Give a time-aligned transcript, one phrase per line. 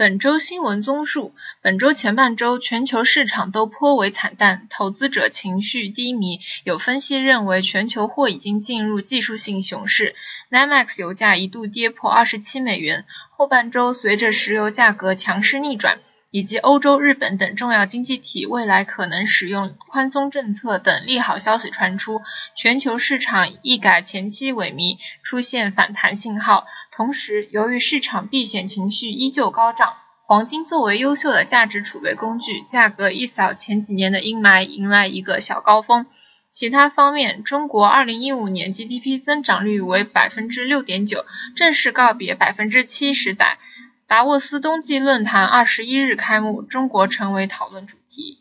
[0.00, 6.40] 本周新闻综述：本周前半周，全球市场都颇为惨淡，投资者情绪低迷。
[6.64, 10.14] 有分析认为，全球货已经进入技术性熊市。
[10.50, 13.04] NYMEX 油价一度跌破二十七美元。
[13.28, 15.98] 后半周，随着石油价格强势逆转。
[16.30, 22.22] 以及欧洲、日本等重要经济体未来可能使用宽松政策等利好消息传出，
[22.56, 26.66] 全球市场一改前期萎靡，出现反弹信号。
[26.92, 29.94] 同时，由于市场避险情绪依旧高涨，
[30.26, 36.06] 黄金作为优秀的价值储备工具，价格一扫前几年的阴霾，迎来一个小高峰。
[36.52, 41.24] 其他方面，中国二零一五年 GDP 增长率为百分之六点九，
[41.56, 43.58] 正式告别百分之七时代。
[44.10, 48.40] 达沃斯冬季论坛二十一日开幕，中国成为讨论主题。